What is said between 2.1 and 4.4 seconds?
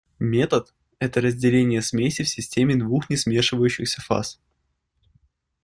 в системе двух несмешивающихся фаз.